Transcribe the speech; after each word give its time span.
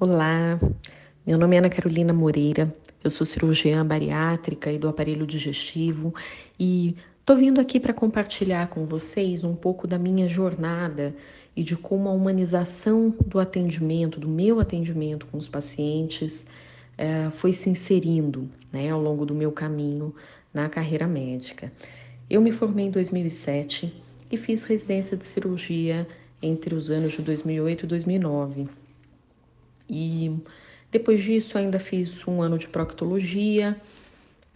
Olá, 0.00 0.60
meu 1.26 1.36
nome 1.36 1.56
é 1.56 1.58
Ana 1.58 1.68
Carolina 1.68 2.12
Moreira, 2.12 2.72
eu 3.02 3.10
sou 3.10 3.26
cirurgiã 3.26 3.84
bariátrica 3.84 4.70
e 4.70 4.78
do 4.78 4.88
aparelho 4.88 5.26
digestivo 5.26 6.14
e 6.56 6.94
estou 7.18 7.36
vindo 7.36 7.60
aqui 7.60 7.80
para 7.80 7.92
compartilhar 7.92 8.68
com 8.68 8.84
vocês 8.84 9.42
um 9.42 9.56
pouco 9.56 9.88
da 9.88 9.98
minha 9.98 10.28
jornada 10.28 11.12
e 11.56 11.64
de 11.64 11.74
como 11.74 12.08
a 12.08 12.12
humanização 12.12 13.12
do 13.26 13.40
atendimento, 13.40 14.20
do 14.20 14.28
meu 14.28 14.60
atendimento 14.60 15.26
com 15.26 15.36
os 15.36 15.48
pacientes, 15.48 16.46
eh, 16.96 17.28
foi 17.32 17.52
se 17.52 17.68
inserindo 17.68 18.48
né, 18.72 18.90
ao 18.90 19.02
longo 19.02 19.26
do 19.26 19.34
meu 19.34 19.50
caminho 19.50 20.14
na 20.54 20.68
carreira 20.68 21.08
médica. 21.08 21.72
Eu 22.30 22.40
me 22.40 22.52
formei 22.52 22.86
em 22.86 22.92
2007 22.92 23.92
e 24.30 24.36
fiz 24.36 24.62
residência 24.62 25.16
de 25.16 25.24
cirurgia 25.24 26.06
entre 26.40 26.72
os 26.72 26.88
anos 26.88 27.14
de 27.14 27.22
2008 27.22 27.84
e 27.84 27.88
2009. 27.88 28.68
E 29.88 30.36
depois 30.90 31.22
disso 31.22 31.56
ainda 31.58 31.78
fiz 31.78 32.26
um 32.26 32.42
ano 32.42 32.58
de 32.58 32.68
proctologia 32.68 33.76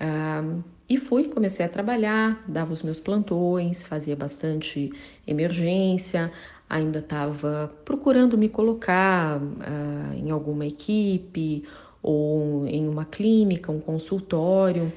uh, 0.01 0.63
e 0.89 0.97
fui, 0.97 1.29
comecei 1.29 1.65
a 1.65 1.69
trabalhar, 1.69 2.45
dava 2.47 2.73
os 2.73 2.83
meus 2.83 3.01
plantões, 3.01 3.83
fazia 3.83 4.15
bastante 4.15 4.93
emergência, 5.27 6.31
ainda 6.69 7.01
estava 7.01 7.73
procurando 7.85 8.37
me 8.37 8.49
colocar 8.49 9.39
uh, 9.41 10.15
em 10.15 10.31
alguma 10.31 10.67
equipe 10.67 11.65
ou 12.03 12.67
em 12.67 12.89
uma 12.89 13.05
clínica, 13.05 13.71
um 13.71 13.81
consultório. 13.81 14.93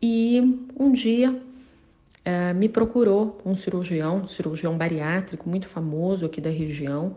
E 0.00 0.40
um 0.78 0.92
dia 0.92 1.32
uh, 1.32 2.54
me 2.54 2.68
procurou 2.68 3.40
um 3.44 3.54
cirurgião, 3.54 4.18
um 4.18 4.26
cirurgião 4.26 4.76
bariátrico 4.78 5.48
muito 5.48 5.66
famoso 5.66 6.24
aqui 6.24 6.40
da 6.40 6.50
região, 6.50 7.16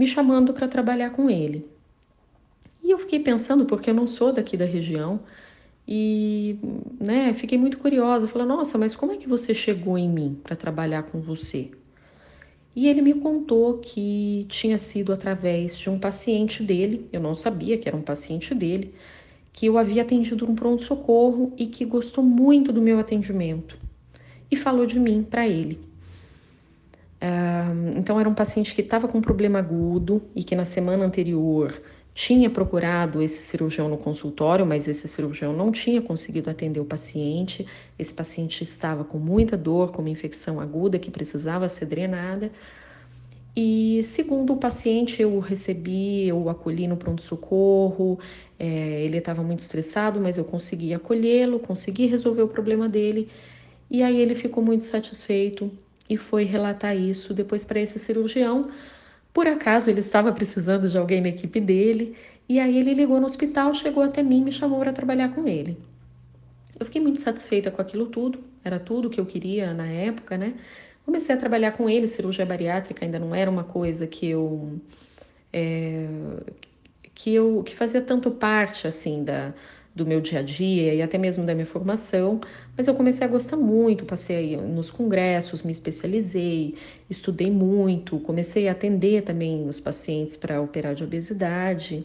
me 0.00 0.06
chamando 0.06 0.54
para 0.54 0.66
trabalhar 0.66 1.10
com 1.10 1.28
ele. 1.28 1.68
E 2.82 2.90
eu 2.90 2.98
fiquei 2.98 3.20
pensando, 3.20 3.66
porque 3.66 3.90
eu 3.90 3.94
não 3.94 4.06
sou 4.06 4.32
daqui 4.32 4.56
da 4.56 4.64
região, 4.64 5.20
e 5.86 6.56
né, 6.98 7.34
fiquei 7.34 7.58
muito 7.58 7.76
curiosa. 7.76 8.26
Falei, 8.26 8.48
nossa, 8.48 8.78
mas 8.78 8.94
como 8.94 9.12
é 9.12 9.18
que 9.18 9.28
você 9.28 9.52
chegou 9.52 9.98
em 9.98 10.08
mim 10.08 10.40
para 10.42 10.56
trabalhar 10.56 11.02
com 11.02 11.20
você? 11.20 11.70
E 12.74 12.88
ele 12.88 13.02
me 13.02 13.12
contou 13.12 13.76
que 13.76 14.46
tinha 14.48 14.78
sido 14.78 15.12
através 15.12 15.76
de 15.76 15.90
um 15.90 15.98
paciente 15.98 16.62
dele, 16.62 17.06
eu 17.12 17.20
não 17.20 17.34
sabia 17.34 17.76
que 17.76 17.86
era 17.86 17.96
um 17.96 18.00
paciente 18.00 18.54
dele, 18.54 18.94
que 19.52 19.66
eu 19.66 19.76
havia 19.76 20.00
atendido 20.00 20.46
no 20.46 20.54
pronto-socorro 20.54 21.52
e 21.58 21.66
que 21.66 21.84
gostou 21.84 22.24
muito 22.24 22.72
do 22.72 22.80
meu 22.80 22.98
atendimento 22.98 23.76
e 24.50 24.56
falou 24.56 24.86
de 24.86 24.98
mim 24.98 25.22
para 25.22 25.46
ele 25.46 25.89
então, 27.96 28.18
era 28.18 28.28
um 28.28 28.34
paciente 28.34 28.74
que 28.74 28.80
estava 28.80 29.06
com 29.06 29.18
um 29.18 29.22
problema 29.22 29.58
agudo 29.58 30.22
e 30.34 30.42
que 30.42 30.56
na 30.56 30.64
semana 30.64 31.04
anterior 31.04 31.80
tinha 32.14 32.50
procurado 32.50 33.22
esse 33.22 33.42
cirurgião 33.42 33.88
no 33.88 33.98
consultório, 33.98 34.66
mas 34.66 34.88
esse 34.88 35.06
cirurgião 35.06 35.52
não 35.52 35.70
tinha 35.70 36.02
conseguido 36.02 36.50
atender 36.50 36.80
o 36.80 36.84
paciente. 36.84 37.66
Esse 37.98 38.12
paciente 38.12 38.62
estava 38.62 39.04
com 39.04 39.18
muita 39.18 39.56
dor, 39.56 39.92
com 39.92 40.02
uma 40.02 40.10
infecção 40.10 40.60
aguda 40.60 40.98
que 40.98 41.10
precisava 41.10 41.68
ser 41.68 41.86
drenada. 41.86 42.50
E 43.54 44.00
segundo 44.04 44.54
o 44.54 44.56
paciente, 44.56 45.20
eu 45.20 45.34
o 45.34 45.40
recebi, 45.40 46.26
eu 46.26 46.38
o 46.42 46.48
acolhi 46.48 46.86
no 46.88 46.96
pronto-socorro. 46.96 48.18
É, 48.58 49.02
ele 49.04 49.18
estava 49.18 49.42
muito 49.42 49.60
estressado, 49.60 50.20
mas 50.20 50.38
eu 50.38 50.44
consegui 50.44 50.94
acolhê-lo, 50.94 51.58
consegui 51.58 52.06
resolver 52.06 52.42
o 52.42 52.48
problema 52.48 52.88
dele. 52.88 53.28
E 53.90 54.02
aí 54.02 54.18
ele 54.20 54.34
ficou 54.34 54.62
muito 54.62 54.84
satisfeito 54.84 55.70
e 56.10 56.16
foi 56.16 56.42
relatar 56.42 56.96
isso 56.96 57.32
depois 57.32 57.64
para 57.64 57.78
esse 57.78 57.98
cirurgião. 57.98 58.68
Por 59.32 59.46
acaso 59.46 59.88
ele 59.88 60.00
estava 60.00 60.32
precisando 60.32 60.88
de 60.88 60.98
alguém 60.98 61.20
na 61.20 61.28
equipe 61.28 61.60
dele 61.60 62.16
e 62.48 62.58
aí 62.58 62.76
ele 62.76 62.92
ligou 62.92 63.20
no 63.20 63.26
hospital, 63.26 63.72
chegou 63.72 64.02
até 64.02 64.20
mim 64.24 64.40
e 64.40 64.44
me 64.44 64.52
chamou 64.52 64.80
para 64.80 64.92
trabalhar 64.92 65.32
com 65.32 65.46
ele. 65.46 65.78
Eu 66.78 66.84
fiquei 66.84 67.00
muito 67.00 67.20
satisfeita 67.20 67.70
com 67.70 67.80
aquilo 67.80 68.06
tudo, 68.06 68.40
era 68.64 68.80
tudo 68.80 69.08
que 69.08 69.20
eu 69.20 69.26
queria 69.26 69.72
na 69.72 69.86
época, 69.86 70.36
né? 70.36 70.54
Comecei 71.04 71.34
a 71.34 71.38
trabalhar 71.38 71.72
com 71.72 71.88
ele, 71.88 72.08
cirurgia 72.08 72.44
bariátrica 72.44 73.04
ainda 73.04 73.18
não 73.18 73.34
era 73.34 73.48
uma 73.50 73.64
coisa 73.64 74.06
que 74.06 74.26
eu 74.28 74.80
é, 75.52 76.08
que 77.14 77.32
eu 77.32 77.62
que 77.64 77.76
fazia 77.76 78.00
tanto 78.00 78.30
parte 78.32 78.88
assim 78.88 79.22
da 79.22 79.54
do 79.94 80.06
meu 80.06 80.20
dia 80.20 80.38
a 80.38 80.42
dia 80.42 80.94
e 80.94 81.02
até 81.02 81.18
mesmo 81.18 81.44
da 81.44 81.54
minha 81.54 81.66
formação, 81.66 82.40
mas 82.76 82.86
eu 82.86 82.94
comecei 82.94 83.26
a 83.26 83.30
gostar 83.30 83.56
muito, 83.56 84.04
passei 84.04 84.56
nos 84.56 84.90
congressos, 84.90 85.62
me 85.62 85.72
especializei, 85.72 86.76
estudei 87.08 87.50
muito, 87.50 88.18
comecei 88.20 88.68
a 88.68 88.72
atender 88.72 89.22
também 89.22 89.68
os 89.68 89.80
pacientes 89.80 90.36
para 90.36 90.60
operar 90.60 90.94
de 90.94 91.02
obesidade 91.02 92.04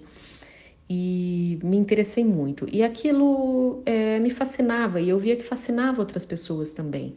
e 0.89 1.59
me 1.63 1.77
interessei 1.77 2.23
muito. 2.23 2.67
E 2.71 2.83
aquilo 2.83 3.81
é, 3.85 4.19
me 4.19 4.29
fascinava 4.29 4.99
e 5.01 5.09
eu 5.09 5.17
via 5.17 5.35
que 5.35 5.43
fascinava 5.43 5.99
outras 5.99 6.25
pessoas 6.25 6.73
também. 6.73 7.15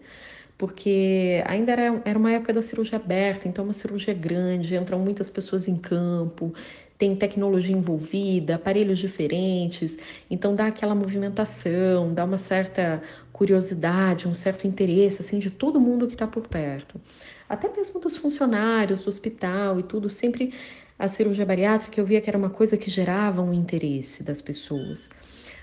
Porque 0.57 1.43
ainda 1.47 1.73
era, 1.73 2.03
era 2.05 2.19
uma 2.19 2.33
época 2.33 2.53
da 2.53 2.61
cirurgia 2.61 2.99
aberta, 2.99 3.47
então 3.47 3.65
uma 3.65 3.73
cirurgia 3.73 4.13
grande, 4.13 4.75
entram 4.75 4.99
muitas 4.99 5.31
pessoas 5.31 5.69
em 5.69 5.77
campo, 5.77 6.53
tem 6.99 7.15
tecnologia 7.15 7.75
envolvida, 7.75 8.57
aparelhos 8.57 8.99
diferentes, 8.99 9.97
então 10.29 10.55
dá 10.55 10.67
aquela 10.67 10.97
movimentação, 10.97 12.13
dá 12.13 12.25
uma 12.25 12.39
certa 12.39 13.01
curiosidade, 13.33 14.27
um 14.27 14.35
certo 14.35 14.67
interesse 14.67 15.23
assim 15.23 15.39
de 15.39 15.49
todo 15.49 15.81
mundo 15.81 16.09
que 16.09 16.15
está 16.15 16.27
por 16.27 16.49
perto. 16.49 17.01
Até 17.49 17.69
mesmo 17.69 18.01
dos 18.01 18.17
funcionários 18.17 19.05
do 19.05 19.09
hospital 19.09 19.79
e 19.79 19.85
tudo, 19.85 20.11
sempre 20.11 20.53
a 20.99 21.07
cirurgia 21.07 21.47
bariátrica 21.47 22.01
eu 22.01 22.05
via 22.05 22.21
que 22.21 22.29
era 22.29 22.37
uma 22.37 22.51
coisa 22.51 22.77
que 22.77 22.91
gerava 22.91 23.41
um 23.41 23.55
interesse 23.55 24.25
das 24.25 24.43
pessoas. 24.43 25.09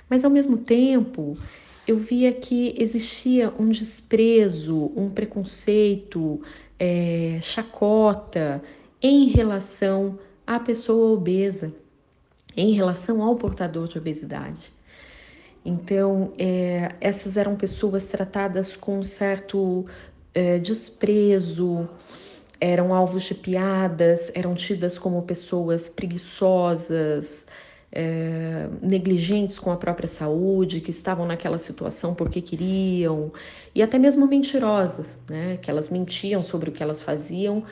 Mas 0.10 0.24
ao 0.24 0.32
mesmo 0.32 0.60
tempo, 0.60 1.38
eu 1.86 1.98
via 1.98 2.32
que 2.32 2.74
existia 2.78 3.54
um 3.60 3.68
desprezo, 3.70 4.92
um 4.96 5.10
preconceito, 5.10 6.42
é, 6.80 7.40
chacota 7.42 8.64
em 9.02 9.28
relação 9.28 10.18
à 10.46 10.60
pessoa 10.60 11.14
obesa 11.14 11.74
em 12.56 12.74
relação 12.74 13.22
ao 13.22 13.36
portador 13.36 13.88
de 13.88 13.98
obesidade. 13.98 14.74
Então, 15.64 16.32
é, 16.38 16.94
essas 17.02 17.38
eram 17.38 17.56
pessoas 17.56 18.08
tratadas 18.08 18.76
com 18.76 19.00
um 19.00 19.04
certo 19.04 19.86
é, 20.34 20.60
desprezo, 20.60 21.90
eram 22.62 22.94
alvos 22.94 23.24
de 23.24 23.34
piadas, 23.34 24.32
eram 24.36 24.54
tidas 24.54 24.98
como 24.98 25.22
pessoas 25.24 25.90
preguiçosas, 25.90 27.46
é, 27.92 28.68
negligentes 28.82 29.58
com 29.58 29.72
a 29.72 29.78
própria 29.78 30.08
saúde, 30.08 30.82
que 30.82 30.92
estavam 30.92 31.26
naquela 31.26 31.58
situação 31.58 32.14
porque 32.14 32.42
queriam, 32.42 33.32
e 33.74 33.82
até 33.82 33.98
mesmo 33.98 34.28
mentirosas, 34.28 35.20
né? 35.28 35.58
que 35.58 35.72
elas 35.72 35.90
mentiam 35.90 36.44
sobre 36.44 36.70
o 36.70 36.74
que 36.74 36.84
elas 36.84 37.02
faziam 37.02 37.64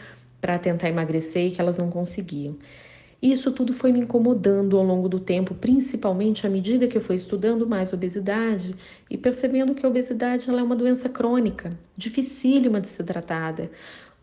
para 0.43 0.59
tentar 0.59 0.89
emagrecer 0.89 1.47
e 1.47 1.51
que 1.51 1.61
elas 1.61 1.77
não 1.77 1.89
conseguiam. 1.89 2.57
Isso 3.21 3.49
tudo 3.53 3.71
foi 3.71 3.93
me 3.93 4.01
incomodando 4.01 4.77
ao 4.77 4.83
longo 4.83 5.07
do 5.07 5.17
tempo, 5.17 5.55
principalmente 5.55 6.45
à 6.45 6.49
medida 6.49 6.85
que 6.85 6.97
eu 6.97 7.01
fui 7.01 7.15
estudando 7.15 7.65
mais 7.65 7.93
obesidade 7.93 8.75
e 9.09 9.17
percebendo 9.17 9.73
que 9.73 9.85
a 9.85 9.89
obesidade 9.89 10.49
é 10.49 10.61
uma 10.61 10.75
doença 10.75 11.07
crônica, 11.07 11.71
dificílima 11.95 12.81
de 12.81 12.89
ser 12.89 13.05
tratada. 13.05 13.71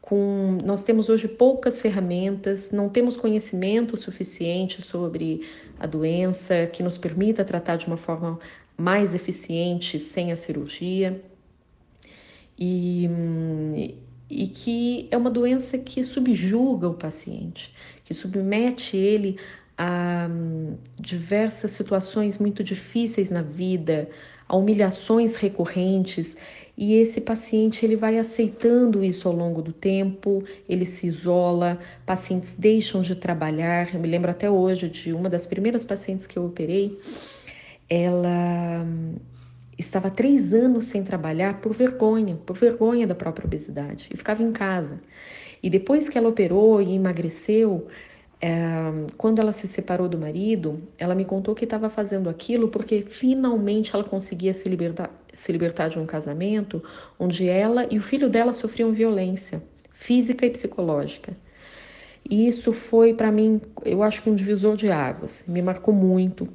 Com, 0.02 0.58
nós 0.62 0.84
temos 0.84 1.08
hoje 1.08 1.26
poucas 1.26 1.80
ferramentas, 1.80 2.70
não 2.70 2.90
temos 2.90 3.16
conhecimento 3.16 3.96
suficiente 3.96 4.82
sobre 4.82 5.48
a 5.78 5.86
doença 5.86 6.66
que 6.66 6.82
nos 6.82 6.98
permita 6.98 7.42
tratar 7.42 7.76
de 7.76 7.86
uma 7.86 7.96
forma 7.96 8.38
mais 8.76 9.14
eficiente 9.14 9.98
sem 9.98 10.30
a 10.30 10.36
cirurgia. 10.36 11.22
E, 12.60 13.06
e 13.06 13.08
que 14.50 15.08
é 15.10 15.16
uma 15.16 15.30
doença 15.30 15.78
que 15.78 16.02
subjuga 16.02 16.88
o 16.88 16.94
paciente, 16.94 17.74
que 18.04 18.12
submete 18.12 18.96
ele 18.96 19.38
a 19.78 20.28
hum, 20.30 20.76
diversas 20.98 21.70
situações 21.70 22.36
muito 22.38 22.62
difíceis 22.62 23.30
na 23.30 23.40
vida, 23.40 24.10
a 24.46 24.54
humilhações 24.54 25.36
recorrentes, 25.36 26.36
e 26.76 26.94
esse 26.94 27.20
paciente 27.20 27.84
ele 27.84 27.96
vai 27.96 28.18
aceitando 28.18 29.04
isso 29.04 29.28
ao 29.28 29.34
longo 29.34 29.62
do 29.62 29.72
tempo, 29.72 30.44
ele 30.68 30.84
se 30.84 31.06
isola, 31.06 31.78
pacientes 32.04 32.56
deixam 32.58 33.00
de 33.00 33.14
trabalhar. 33.14 33.94
Eu 33.94 34.00
me 34.00 34.08
lembro 34.08 34.30
até 34.30 34.50
hoje 34.50 34.88
de 34.88 35.12
uma 35.12 35.30
das 35.30 35.46
primeiras 35.46 35.84
pacientes 35.84 36.26
que 36.26 36.38
eu 36.38 36.44
operei, 36.44 36.98
ela 37.88 38.84
hum, 38.84 39.14
estava 39.80 40.10
três 40.10 40.54
anos 40.54 40.86
sem 40.86 41.02
trabalhar 41.02 41.60
por 41.60 41.72
vergonha, 41.72 42.36
por 42.46 42.56
vergonha 42.56 43.06
da 43.06 43.14
própria 43.14 43.46
obesidade, 43.46 44.08
e 44.12 44.16
ficava 44.16 44.42
em 44.42 44.52
casa. 44.52 44.98
E 45.62 45.68
depois 45.68 46.08
que 46.08 46.16
ela 46.16 46.28
operou 46.28 46.80
e 46.80 46.94
emagreceu, 46.94 47.86
é, 48.40 48.50
quando 49.16 49.38
ela 49.40 49.52
se 49.52 49.68
separou 49.68 50.08
do 50.08 50.18
marido, 50.18 50.82
ela 50.96 51.14
me 51.14 51.24
contou 51.24 51.54
que 51.54 51.64
estava 51.64 51.90
fazendo 51.90 52.28
aquilo 52.30 52.68
porque 52.68 53.02
finalmente 53.02 53.94
ela 53.94 54.04
conseguia 54.04 54.52
se 54.52 54.68
libertar, 54.68 55.10
se 55.34 55.52
libertar 55.52 55.88
de 55.88 55.98
um 55.98 56.06
casamento 56.06 56.82
onde 57.18 57.48
ela 57.48 57.86
e 57.90 57.98
o 57.98 58.00
filho 58.00 58.30
dela 58.30 58.52
sofriam 58.52 58.90
violência 58.92 59.62
física 59.92 60.46
e 60.46 60.50
psicológica. 60.50 61.36
E 62.28 62.48
isso 62.48 62.72
foi 62.72 63.12
para 63.12 63.30
mim, 63.30 63.60
eu 63.84 64.02
acho 64.02 64.22
que 64.22 64.30
um 64.30 64.34
divisor 64.34 64.76
de 64.76 64.90
águas, 64.90 65.44
me 65.46 65.60
marcou 65.60 65.92
muito. 65.92 66.48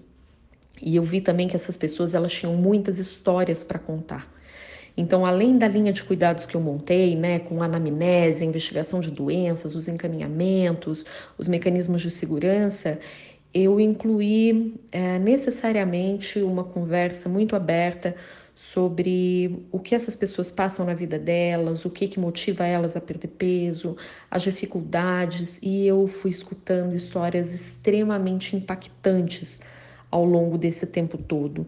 E 0.82 0.96
eu 0.96 1.04
vi 1.04 1.22
também 1.22 1.48
que 1.48 1.56
essas 1.56 1.78
pessoas 1.78 2.14
elas 2.14 2.34
tinham 2.34 2.56
muitas 2.56 3.00
histórias 3.00 3.64
para 3.64 3.80
contar. 3.80 4.34
Então, 4.98 5.26
além 5.26 5.58
da 5.58 5.68
linha 5.68 5.92
de 5.92 6.04
cuidados 6.04 6.46
que 6.46 6.56
eu 6.56 6.62
montei, 6.62 7.16
né, 7.16 7.40
com 7.40 7.62
anamnese, 7.62 8.46
investigação 8.46 9.02
de 9.02 9.12
doenças, 9.12 9.76
os 9.76 9.88
encaminhamentos, 9.88 11.06
os 11.38 11.48
mecanismos 11.48 12.02
de 12.02 12.10
segurança, 12.10 13.00
eu 13.54 13.80
incluí 13.80 14.76
é, 14.92 15.20
necessariamente 15.20 16.40
uma 16.40 16.64
conversa 16.64 17.28
muito 17.28 17.56
aberta 17.56 18.16
sobre 18.56 19.66
o 19.70 19.80
que 19.80 19.94
essas 19.94 20.16
pessoas 20.16 20.50
passam 20.50 20.86
na 20.86 20.94
vida 20.94 21.20
delas, 21.20 21.84
o 21.84 21.90
que, 21.90 22.08
que 22.08 22.20
motiva 22.20 22.66
elas 22.66 22.96
a 22.96 23.02
perder 23.02 23.28
peso, 23.28 23.98
as 24.32 24.44
dificuldades, 24.44 25.60
e 25.62 25.86
eu 25.86 26.08
fui 26.08 26.32
escutando 26.32 26.96
histórias 26.96 27.54
extremamente 27.54 28.56
impactantes 28.56 29.60
ao 30.16 30.24
longo 30.24 30.58
desse 30.58 30.88
tempo 30.88 31.18
todo. 31.18 31.68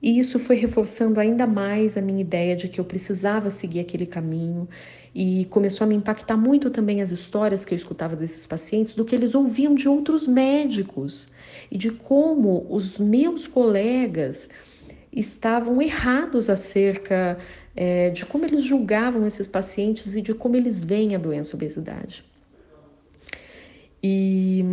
E 0.00 0.16
isso 0.16 0.38
foi 0.38 0.54
reforçando 0.54 1.18
ainda 1.18 1.44
mais 1.44 1.96
a 1.96 2.00
minha 2.00 2.20
ideia 2.20 2.54
de 2.54 2.68
que 2.68 2.80
eu 2.80 2.84
precisava 2.84 3.50
seguir 3.50 3.80
aquele 3.80 4.06
caminho 4.06 4.68
e 5.12 5.44
começou 5.46 5.84
a 5.84 5.88
me 5.88 5.96
impactar 5.96 6.36
muito 6.36 6.70
também 6.70 7.02
as 7.02 7.10
histórias 7.10 7.64
que 7.64 7.74
eu 7.74 7.76
escutava 7.76 8.14
desses 8.14 8.46
pacientes, 8.46 8.94
do 8.94 9.04
que 9.04 9.12
eles 9.12 9.34
ouviam 9.34 9.74
de 9.74 9.88
outros 9.88 10.28
médicos 10.28 11.28
e 11.68 11.76
de 11.76 11.90
como 11.90 12.64
os 12.70 12.96
meus 12.96 13.48
colegas 13.48 14.48
estavam 15.12 15.82
errados 15.82 16.48
acerca 16.48 17.36
é, 17.74 18.10
de 18.10 18.24
como 18.24 18.44
eles 18.44 18.62
julgavam 18.62 19.26
esses 19.26 19.48
pacientes 19.48 20.14
e 20.14 20.22
de 20.22 20.32
como 20.32 20.54
eles 20.54 20.80
veem 20.84 21.16
a 21.16 21.18
doença 21.18 21.56
obesidade. 21.56 22.24
E 24.00 24.64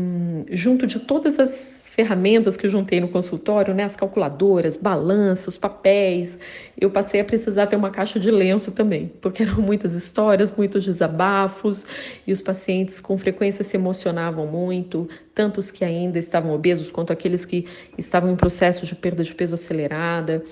junto 0.52 0.86
de 0.86 1.00
todas 1.00 1.40
as 1.40 1.85
ferramentas 1.96 2.58
que 2.58 2.66
eu 2.66 2.70
juntei 2.70 3.00
no 3.00 3.08
consultório, 3.08 3.74
né, 3.74 3.84
as 3.84 3.96
calculadoras, 3.96 4.76
balanços, 4.76 5.58
papéis, 5.58 6.38
eu 6.78 6.92
passei 6.92 7.22
a 7.22 7.24
precisar 7.24 7.68
ter 7.68 7.78
uma 7.78 7.90
caixa 7.90 8.20
de 8.20 8.30
lenço 8.30 8.74
também, 8.74 9.14
porque 9.22 9.44
eram 9.44 9.62
muitas 9.62 9.94
histórias, 9.94 10.54
muitos 10.54 10.84
desabafos, 10.84 11.86
e 12.28 12.34
os 12.34 12.42
pacientes 12.42 13.00
com 13.00 13.18
frequência 13.18 13.64
se 13.64 13.78
emocionavam 13.78 14.46
muito, 14.46 15.08
tanto 15.34 15.62
os 15.62 15.72
que 15.72 15.86
ainda 15.86 16.20
estavam 16.20 16.54
obesos 16.54 16.92
quanto 16.92 17.14
aqueles 17.14 17.46
que 17.46 17.66
estavam 17.98 18.30
em 18.30 18.36
processo 18.36 18.86
de 18.86 18.94
perda 18.94 19.24
de 19.24 19.34
peso 19.34 19.56
acelerada. 19.56 20.44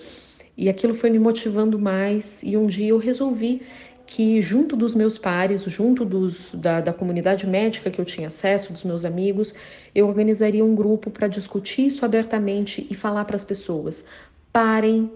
E 0.56 0.70
aquilo 0.70 0.94
foi 0.94 1.10
me 1.10 1.20
motivando 1.20 1.78
mais, 1.78 2.42
e 2.42 2.56
um 2.56 2.68
dia 2.68 2.88
eu 2.88 2.98
resolvi 2.98 3.64
que 4.06 4.42
junto 4.42 4.76
dos 4.76 4.94
meus 4.94 5.18
pares, 5.18 5.64
junto 5.64 6.04
dos, 6.04 6.54
da, 6.54 6.82
da 6.82 6.94
comunidade 6.94 7.48
médica 7.48 7.90
que 7.90 8.00
eu 8.00 8.06
tinha 8.06 8.28
acesso, 8.28 8.74
dos 8.74 8.84
meus 8.84 9.06
amigos, 9.06 9.54
eu 9.96 10.08
organizaria 10.08 10.64
um 10.64 10.76
grupo 10.76 11.10
para 11.10 11.28
discutir 11.28 11.88
isso 11.88 12.06
abertamente 12.06 12.86
e 12.90 12.96
falar 12.96 13.26
para 13.26 13.36
as 13.36 13.44
pessoas: 13.44 14.06
parem 14.52 15.12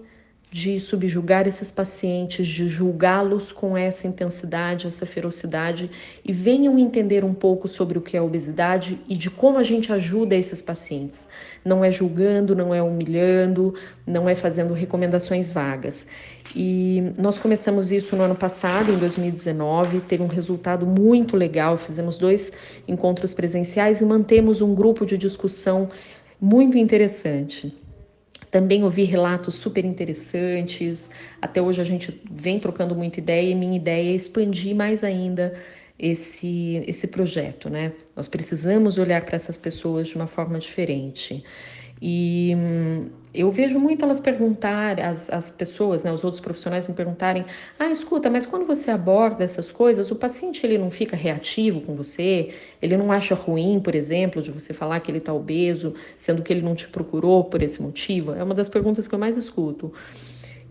de 0.50 0.80
subjugar 0.80 1.46
esses 1.46 1.70
pacientes, 1.70 2.48
de 2.48 2.68
julgá-los 2.68 3.52
com 3.52 3.76
essa 3.76 4.06
intensidade, 4.06 4.86
essa 4.86 5.04
ferocidade 5.04 5.90
e 6.24 6.32
venham 6.32 6.78
entender 6.78 7.22
um 7.22 7.34
pouco 7.34 7.68
sobre 7.68 7.98
o 7.98 8.00
que 8.00 8.16
é 8.16 8.22
obesidade 8.22 8.98
e 9.06 9.14
de 9.14 9.28
como 9.28 9.58
a 9.58 9.62
gente 9.62 9.92
ajuda 9.92 10.34
esses 10.34 10.62
pacientes. 10.62 11.28
Não 11.62 11.84
é 11.84 11.90
julgando, 11.90 12.56
não 12.56 12.74
é 12.74 12.82
humilhando, 12.82 13.74
não 14.06 14.26
é 14.26 14.34
fazendo 14.34 14.72
recomendações 14.72 15.50
vagas. 15.50 16.06
E 16.56 17.12
nós 17.18 17.38
começamos 17.38 17.92
isso 17.92 18.16
no 18.16 18.22
ano 18.22 18.34
passado, 18.34 18.90
em 18.90 18.96
2019, 18.96 20.00
teve 20.00 20.22
um 20.22 20.28
resultado 20.28 20.86
muito 20.86 21.36
legal. 21.36 21.76
Fizemos 21.76 22.16
dois 22.16 22.52
encontros 22.86 23.34
presenciais 23.34 24.00
e 24.00 24.04
mantemos 24.06 24.62
um 24.62 24.74
grupo 24.74 25.04
de 25.04 25.18
discussão 25.18 25.90
muito 26.40 26.78
interessante. 26.78 27.76
Também 28.50 28.82
ouvi 28.82 29.04
relatos 29.04 29.56
super 29.56 29.84
interessantes. 29.84 31.10
Até 31.40 31.60
hoje 31.60 31.80
a 31.80 31.84
gente 31.84 32.20
vem 32.30 32.58
trocando 32.58 32.94
muita 32.94 33.18
ideia 33.20 33.50
e 33.50 33.54
minha 33.54 33.76
ideia 33.76 34.10
é 34.10 34.14
expandir 34.14 34.74
mais 34.74 35.04
ainda 35.04 35.54
esse, 35.98 36.82
esse 36.86 37.08
projeto, 37.08 37.68
né? 37.68 37.92
Nós 38.14 38.28
precisamos 38.28 38.98
olhar 38.98 39.24
para 39.24 39.36
essas 39.36 39.56
pessoas 39.56 40.08
de 40.08 40.16
uma 40.16 40.26
forma 40.26 40.58
diferente. 40.58 41.44
E 42.00 42.54
hum, 42.56 43.10
eu 43.34 43.50
vejo 43.50 43.78
muito 43.78 44.04
elas 44.04 44.20
perguntar, 44.20 45.00
as, 45.00 45.30
as 45.30 45.50
pessoas, 45.50 46.04
né, 46.04 46.12
os 46.12 46.24
outros 46.24 46.40
profissionais 46.40 46.86
me 46.88 46.94
perguntarem: 46.94 47.44
ah, 47.78 47.90
escuta, 47.90 48.30
mas 48.30 48.46
quando 48.46 48.66
você 48.66 48.90
aborda 48.90 49.44
essas 49.44 49.70
coisas, 49.70 50.10
o 50.10 50.16
paciente 50.16 50.64
ele 50.64 50.78
não 50.78 50.90
fica 50.90 51.16
reativo 51.16 51.80
com 51.80 51.94
você? 51.94 52.54
Ele 52.80 52.96
não 52.96 53.12
acha 53.12 53.34
ruim, 53.34 53.80
por 53.80 53.94
exemplo, 53.94 54.40
de 54.40 54.50
você 54.50 54.72
falar 54.72 55.00
que 55.00 55.10
ele 55.10 55.18
está 55.18 55.32
obeso, 55.32 55.94
sendo 56.16 56.42
que 56.42 56.52
ele 56.52 56.62
não 56.62 56.74
te 56.74 56.88
procurou 56.88 57.44
por 57.44 57.62
esse 57.62 57.82
motivo? 57.82 58.32
É 58.32 58.42
uma 58.42 58.54
das 58.54 58.68
perguntas 58.68 59.06
que 59.06 59.14
eu 59.14 59.18
mais 59.18 59.36
escuto. 59.36 59.92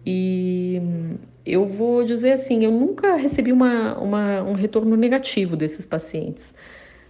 E 0.05 0.79
hum, 0.81 1.15
eu 1.45 1.67
vou 1.67 2.03
dizer 2.03 2.31
assim: 2.31 2.63
eu 2.63 2.71
nunca 2.71 3.15
recebi 3.15 3.51
uma, 3.51 3.97
uma, 3.99 4.43
um 4.43 4.53
retorno 4.53 4.95
negativo 4.95 5.55
desses 5.55 5.85
pacientes, 5.85 6.53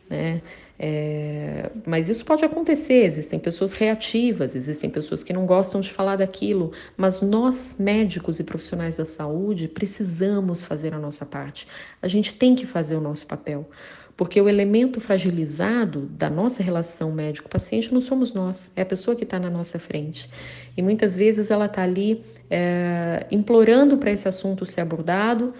né? 0.09 0.41
É, 0.79 1.71
mas 1.85 2.07
isso 2.07 2.23
pode 2.23 2.45
acontecer, 2.45 3.03
existem 3.03 3.39
pessoas 3.39 3.71
reativas, 3.71 4.55
existem 4.55 4.89
pessoas 4.89 5.23
que 5.23 5.33
não 5.33 5.45
gostam 5.45 5.81
de 5.81 5.91
falar 5.91 6.17
daquilo, 6.17 6.71
mas 6.95 7.21
nós, 7.21 7.77
médicos 7.79 8.39
e 8.39 8.43
profissionais 8.43 8.97
da 8.97 9.05
saúde, 9.05 9.67
precisamos 9.67 10.63
fazer 10.63 10.93
a 10.93 10.99
nossa 10.99 11.25
parte. 11.25 11.67
A 12.01 12.07
gente 12.07 12.33
tem 12.35 12.53
que 12.53 12.65
fazer 12.65 12.95
o 12.95 13.01
nosso 13.01 13.25
papel, 13.25 13.67
porque 14.15 14.39
o 14.39 14.47
elemento 14.47 14.99
fragilizado 14.99 16.01
da 16.11 16.29
nossa 16.29 16.61
relação 16.61 17.11
médico-paciente 17.11 17.91
não 17.91 18.01
somos 18.01 18.33
nós, 18.33 18.71
é 18.75 18.83
a 18.83 18.85
pessoa 18.85 19.15
que 19.15 19.23
está 19.23 19.39
na 19.39 19.49
nossa 19.49 19.79
frente. 19.79 20.29
E 20.75 20.81
muitas 20.83 21.15
vezes 21.15 21.49
ela 21.49 21.65
está 21.65 21.81
ali 21.81 22.23
é, 22.51 23.25
implorando 23.31 23.97
para 23.97 24.11
esse 24.11 24.27
assunto 24.27 24.63
ser 24.63 24.81
abordado 24.81 25.55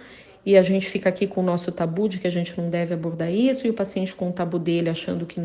e 0.48 0.56
a 0.56 0.62
gente 0.62 0.90
fica 0.90 1.10
aqui 1.10 1.28
com 1.28 1.42
o 1.42 1.44
nosso 1.44 1.74
tabu 1.74 2.08
de 2.08 2.20
que 2.20 2.26
a 2.26 2.30
gente 2.30 2.58
não 2.58 2.70
deve 2.70 2.94
abordar 2.94 3.30
isso 3.30 3.68
e 3.68 3.70
o 3.70 3.74
paciente 3.74 4.16
com 4.16 4.30
o 4.30 4.32
tabu 4.32 4.58
dele 4.58 4.90
achando 4.90 5.26
que 5.26 5.42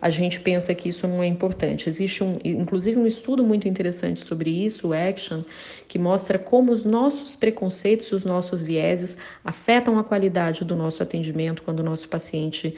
a 0.00 0.08
gente 0.08 0.40
pensa 0.40 0.74
que 0.74 0.88
isso 0.88 1.06
não 1.06 1.22
é 1.22 1.26
importante. 1.26 1.90
Existe 1.90 2.24
um, 2.24 2.38
inclusive 2.42 2.98
um 2.98 3.06
estudo 3.06 3.44
muito 3.44 3.68
interessante 3.68 4.20
sobre 4.20 4.48
isso, 4.48 4.88
o 4.88 4.92
Action, 4.94 5.42
que 5.86 5.98
mostra 5.98 6.38
como 6.38 6.72
os 6.72 6.86
nossos 6.86 7.36
preconceitos, 7.36 8.12
os 8.12 8.24
nossos 8.24 8.62
vieses 8.62 9.18
afetam 9.44 9.98
a 9.98 10.04
qualidade 10.04 10.64
do 10.64 10.74
nosso 10.74 11.02
atendimento 11.02 11.62
quando 11.62 11.80
o 11.80 11.84
nosso 11.84 12.08
paciente 12.08 12.74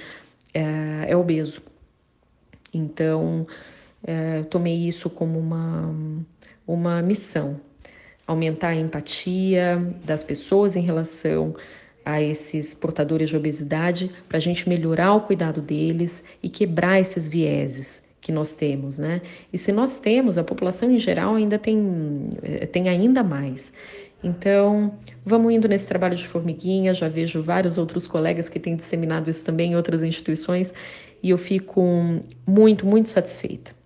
é, 0.53 1.05
é 1.07 1.17
obeso. 1.17 1.63
Então, 2.75 3.47
é, 4.03 4.43
tomei 4.51 4.75
isso 4.75 5.09
como 5.09 5.39
uma, 5.39 5.95
uma 6.67 7.01
missão 7.03 7.68
aumentar 8.29 8.69
a 8.69 8.77
empatia 8.77 9.83
das 10.05 10.23
pessoas 10.23 10.77
em 10.77 10.83
relação 10.83 11.57
a 12.05 12.23
esses 12.23 12.75
portadores 12.75 13.31
de 13.31 13.37
obesidade, 13.37 14.11
para 14.29 14.37
a 14.37 14.41
gente 14.41 14.69
melhorar 14.69 15.15
o 15.15 15.23
cuidado 15.23 15.61
deles 15.61 16.23
e 16.43 16.49
quebrar 16.49 17.01
esses 17.01 17.27
vieses 17.29 18.07
que 18.21 18.31
nós 18.31 18.55
temos, 18.55 18.99
né? 18.99 19.23
E 19.53 19.57
se 19.57 19.73
nós 19.73 19.99
temos, 19.99 20.37
a 20.37 20.45
população 20.45 20.91
em 20.91 20.99
geral 20.99 21.35
ainda 21.35 21.59
tem, 21.59 22.31
eh, 22.43 22.67
tem 22.67 22.89
ainda 22.89 23.23
mais. 23.23 23.73
Então, 24.23 24.95
vamos 25.25 25.53
indo 25.53 25.69
nesse 25.69 25.87
trabalho 25.87 26.17
de 26.17 26.27
formiguinha, 26.27 26.93
já 26.93 27.09
vejo 27.09 27.41
vários 27.41 27.79
outros 27.79 28.07
colegas 28.07 28.49
que 28.49 28.59
têm 28.59 28.77
disseminado 28.77 29.31
isso 29.31 29.45
também 29.45 29.73
em 29.73 29.77
outras 29.77 30.03
instituições 30.03 30.75
e 31.23 31.31
eu 31.31 31.39
fico 31.39 31.83
muito, 32.47 32.85
muito 32.87 33.09
satisfeita. 33.09 33.78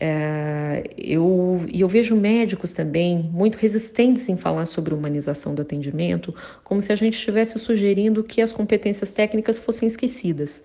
É, 0.00 0.84
eu, 0.96 1.64
e 1.72 1.80
eu 1.80 1.88
vejo 1.88 2.14
médicos 2.14 2.72
também 2.72 3.18
muito 3.18 3.56
resistentes 3.58 4.28
em 4.28 4.36
falar 4.36 4.64
sobre 4.66 4.94
humanização 4.94 5.54
do 5.54 5.62
atendimento, 5.62 6.32
como 6.62 6.80
se 6.80 6.92
a 6.92 6.96
gente 6.96 7.14
estivesse 7.14 7.58
sugerindo 7.58 8.22
que 8.22 8.40
as 8.40 8.52
competências 8.52 9.12
técnicas 9.12 9.58
fossem 9.58 9.88
esquecidas, 9.88 10.62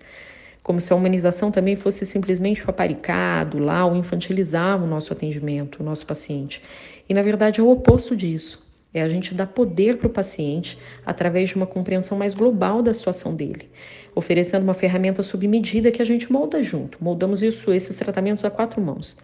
como 0.62 0.80
se 0.80 0.92
a 0.92 0.96
humanização 0.96 1.50
também 1.50 1.74
fosse 1.74 2.06
simplesmente 2.06 2.64
paparicado 2.64 3.58
lá 3.58 3.84
ou 3.84 3.96
infantilizar 3.96 4.82
o 4.82 4.86
nosso 4.86 5.12
atendimento, 5.12 5.80
o 5.80 5.84
nosso 5.84 6.06
paciente. 6.06 6.62
E 7.08 7.12
na 7.12 7.22
verdade 7.22 7.60
é 7.60 7.62
o 7.62 7.70
oposto 7.70 8.16
disso. 8.16 8.64
É 8.94 9.02
a 9.02 9.08
gente 9.08 9.34
dar 9.34 9.48
poder 9.48 9.98
para 9.98 10.06
o 10.06 10.10
paciente 10.10 10.78
através 11.04 11.48
de 11.48 11.56
uma 11.56 11.66
compreensão 11.66 12.16
mais 12.16 12.32
global 12.32 12.80
da 12.80 12.94
situação 12.94 13.34
dele, 13.34 13.68
oferecendo 14.14 14.62
uma 14.62 14.72
ferramenta 14.72 15.20
sob 15.20 15.48
medida 15.48 15.90
que 15.90 16.00
a 16.00 16.04
gente 16.04 16.32
molda 16.32 16.62
junto. 16.62 17.02
Moldamos 17.02 17.42
isso, 17.42 17.72
esses 17.72 17.98
tratamentos 17.98 18.44
a 18.44 18.50
quatro 18.50 18.80
mãos. 18.80 19.18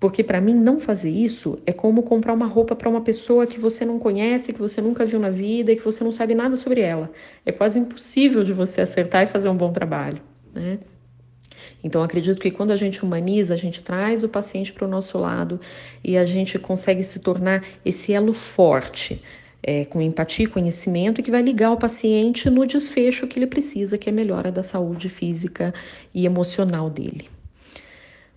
Porque 0.00 0.24
para 0.24 0.40
mim 0.40 0.54
não 0.54 0.80
fazer 0.80 1.10
isso 1.10 1.58
é 1.66 1.74
como 1.74 2.02
comprar 2.02 2.32
uma 2.32 2.46
roupa 2.46 2.74
para 2.74 2.88
uma 2.88 3.02
pessoa 3.02 3.46
que 3.46 3.60
você 3.60 3.84
não 3.84 3.98
conhece, 3.98 4.50
que 4.50 4.58
você 4.58 4.80
nunca 4.80 5.04
viu 5.04 5.20
na 5.20 5.28
vida 5.28 5.70
e 5.70 5.76
que 5.76 5.84
você 5.84 6.02
não 6.02 6.10
sabe 6.10 6.34
nada 6.34 6.56
sobre 6.56 6.80
ela. 6.80 7.10
É 7.44 7.52
quase 7.52 7.78
impossível 7.78 8.42
de 8.42 8.54
você 8.54 8.80
acertar 8.80 9.24
e 9.24 9.26
fazer 9.26 9.50
um 9.50 9.56
bom 9.56 9.70
trabalho, 9.70 10.22
né? 10.54 10.78
Então, 11.82 12.02
acredito 12.02 12.40
que 12.40 12.50
quando 12.50 12.70
a 12.70 12.76
gente 12.76 13.02
humaniza, 13.02 13.54
a 13.54 13.56
gente 13.56 13.82
traz 13.82 14.22
o 14.22 14.28
paciente 14.28 14.72
para 14.72 14.84
o 14.84 14.88
nosso 14.88 15.18
lado 15.18 15.60
e 16.04 16.16
a 16.16 16.24
gente 16.24 16.58
consegue 16.58 17.02
se 17.02 17.20
tornar 17.20 17.64
esse 17.84 18.12
elo 18.12 18.32
forte 18.32 19.22
é, 19.62 19.84
com 19.84 20.00
empatia 20.00 20.44
e 20.44 20.48
conhecimento 20.48 21.22
que 21.22 21.30
vai 21.30 21.42
ligar 21.42 21.72
o 21.72 21.76
paciente 21.76 22.48
no 22.48 22.66
desfecho 22.66 23.26
que 23.26 23.38
ele 23.38 23.46
precisa, 23.46 23.98
que 23.98 24.08
é 24.08 24.12
a 24.12 24.14
melhora 24.14 24.50
da 24.50 24.62
saúde 24.62 25.08
física 25.08 25.74
e 26.14 26.24
emocional 26.26 26.88
dele. 26.88 27.28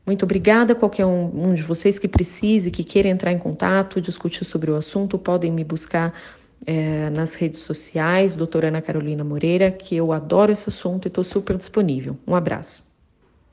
Muito 0.05 0.23
obrigada. 0.23 0.75
Qualquer 0.75 1.05
um, 1.05 1.49
um 1.49 1.53
de 1.53 1.63
vocês 1.63 1.97
que 1.97 2.07
precise, 2.07 2.69
que 2.69 2.83
queira 2.83 3.07
entrar 3.07 3.31
em 3.31 3.39
contato, 3.39 4.01
discutir 4.01 4.43
sobre 4.43 4.69
o 4.69 4.75
assunto, 4.75 5.17
podem 5.17 5.51
me 5.51 5.63
buscar 5.63 6.13
é, 6.65 7.09
nas 7.09 7.35
redes 7.35 7.61
sociais, 7.61 8.35
doutora 8.35 8.67
Ana 8.67 8.81
Carolina 8.81 9.23
Moreira, 9.23 9.71
que 9.71 9.95
eu 9.95 10.11
adoro 10.11 10.51
esse 10.51 10.67
assunto 10.67 11.05
e 11.05 11.07
estou 11.07 11.23
super 11.23 11.57
disponível. 11.57 12.17
Um 12.27 12.35
abraço. 12.35 12.92